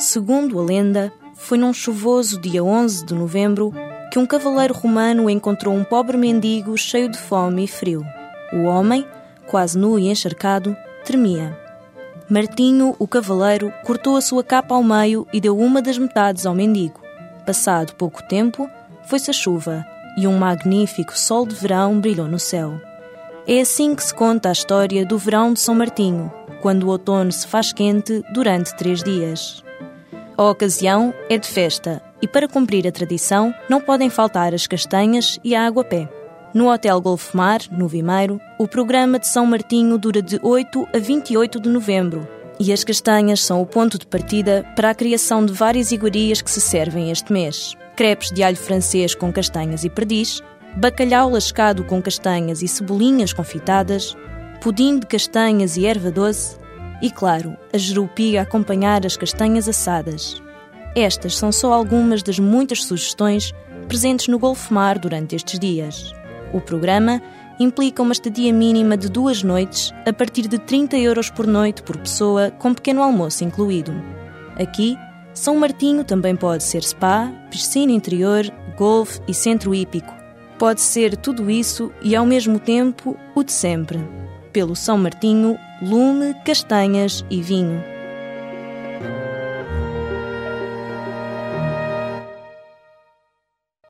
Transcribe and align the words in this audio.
Segundo 0.00 0.58
a 0.58 0.62
lenda, 0.62 1.12
foi 1.34 1.58
num 1.58 1.74
chuvoso 1.74 2.40
dia 2.40 2.64
11 2.64 3.04
de 3.04 3.12
novembro 3.12 3.70
que 4.10 4.18
um 4.18 4.24
cavaleiro 4.24 4.72
romano 4.72 5.28
encontrou 5.28 5.74
um 5.74 5.84
pobre 5.84 6.16
mendigo 6.16 6.74
cheio 6.78 7.10
de 7.10 7.18
fome 7.18 7.64
e 7.64 7.68
frio. 7.68 8.02
O 8.50 8.62
homem, 8.62 9.06
quase 9.46 9.78
nu 9.78 9.98
e 9.98 10.08
encharcado, 10.08 10.74
tremia. 11.04 11.54
Martinho, 12.30 12.96
o 12.98 13.06
cavaleiro, 13.06 13.70
cortou 13.84 14.16
a 14.16 14.22
sua 14.22 14.42
capa 14.42 14.74
ao 14.74 14.82
meio 14.82 15.26
e 15.34 15.38
deu 15.38 15.58
uma 15.58 15.82
das 15.82 15.98
metades 15.98 16.46
ao 16.46 16.54
mendigo. 16.54 16.98
Passado 17.44 17.94
pouco 17.94 18.22
tempo, 18.22 18.70
foi-se 19.04 19.28
a 19.28 19.34
chuva 19.34 19.84
e 20.16 20.26
um 20.26 20.38
magnífico 20.38 21.16
sol 21.16 21.44
de 21.44 21.54
verão 21.54 22.00
brilhou 22.00 22.26
no 22.26 22.38
céu. 22.38 22.72
É 23.46 23.60
assim 23.60 23.94
que 23.94 24.02
se 24.02 24.14
conta 24.14 24.48
a 24.48 24.52
história 24.52 25.04
do 25.04 25.18
verão 25.18 25.52
de 25.52 25.60
São 25.60 25.74
Martinho, 25.74 26.32
quando 26.62 26.84
o 26.84 26.88
outono 26.88 27.30
se 27.30 27.46
faz 27.46 27.70
quente 27.70 28.24
durante 28.32 28.74
três 28.78 29.02
dias. 29.02 29.62
A 30.40 30.44
ocasião 30.48 31.12
é 31.28 31.36
de 31.36 31.46
festa 31.46 32.00
e, 32.22 32.26
para 32.26 32.48
cumprir 32.48 32.88
a 32.88 32.90
tradição, 32.90 33.54
não 33.68 33.78
podem 33.78 34.08
faltar 34.08 34.54
as 34.54 34.66
castanhas 34.66 35.38
e 35.44 35.54
a 35.54 35.66
água-pé. 35.66 36.08
No 36.54 36.72
Hotel 36.72 36.98
Golfmar, 36.98 37.60
no 37.70 37.86
Vimeiro, 37.86 38.40
o 38.58 38.66
programa 38.66 39.18
de 39.18 39.26
São 39.26 39.44
Martinho 39.44 39.98
dura 39.98 40.22
de 40.22 40.40
8 40.42 40.88
a 40.94 40.98
28 40.98 41.60
de 41.60 41.68
novembro 41.68 42.26
e 42.58 42.72
as 42.72 42.82
castanhas 42.82 43.42
são 43.42 43.60
o 43.60 43.66
ponto 43.66 43.98
de 43.98 44.06
partida 44.06 44.64
para 44.74 44.88
a 44.88 44.94
criação 44.94 45.44
de 45.44 45.52
várias 45.52 45.92
iguarias 45.92 46.40
que 46.40 46.50
se 46.50 46.62
servem 46.62 47.10
este 47.10 47.30
mês. 47.30 47.76
Crepes 47.94 48.30
de 48.30 48.42
alho 48.42 48.56
francês 48.56 49.14
com 49.14 49.30
castanhas 49.30 49.84
e 49.84 49.90
perdiz, 49.90 50.42
bacalhau 50.74 51.28
lascado 51.28 51.84
com 51.84 52.00
castanhas 52.00 52.62
e 52.62 52.66
cebolinhas 52.66 53.34
confitadas, 53.34 54.16
pudim 54.62 54.98
de 54.98 55.06
castanhas 55.06 55.76
e 55.76 55.84
erva 55.84 56.10
doce 56.10 56.59
e, 57.02 57.10
claro, 57.10 57.56
a 57.72 57.78
jerupiga 57.78 58.40
a 58.40 58.42
acompanhar 58.42 59.04
as 59.06 59.16
castanhas 59.16 59.68
assadas. 59.68 60.42
Estas 60.94 61.36
são 61.36 61.52
só 61.52 61.72
algumas 61.72 62.22
das 62.22 62.38
muitas 62.38 62.84
sugestões 62.84 63.54
presentes 63.86 64.28
no 64.28 64.38
Golfmar 64.38 64.98
durante 64.98 65.36
estes 65.36 65.58
dias. 65.58 66.12
O 66.52 66.60
programa 66.60 67.22
implica 67.58 68.02
uma 68.02 68.12
estadia 68.12 68.52
mínima 68.52 68.96
de 68.96 69.08
duas 69.08 69.42
noites 69.42 69.92
a 70.06 70.12
partir 70.12 70.48
de 70.48 70.58
30 70.58 70.96
euros 70.96 71.30
por 71.30 71.46
noite 71.46 71.82
por 71.82 71.96
pessoa, 71.98 72.50
com 72.50 72.74
pequeno 72.74 73.02
almoço 73.02 73.44
incluído. 73.44 73.92
Aqui, 74.56 74.96
São 75.34 75.56
Martinho 75.56 76.02
também 76.02 76.34
pode 76.34 76.64
ser 76.64 76.82
spa, 76.82 77.30
piscina 77.50 77.92
interior, 77.92 78.50
golfe 78.76 79.20
e 79.28 79.34
centro 79.34 79.74
hípico. 79.74 80.12
Pode 80.58 80.80
ser 80.80 81.16
tudo 81.16 81.50
isso 81.50 81.92
e 82.02 82.16
ao 82.16 82.26
mesmo 82.26 82.58
tempo 82.58 83.16
o 83.34 83.44
de 83.44 83.52
sempre 83.52 83.98
pelo 84.52 84.76
São 84.76 84.98
Martinho, 84.98 85.58
lume, 85.80 86.34
castanhas 86.44 87.24
e 87.30 87.40
vinho. 87.40 87.82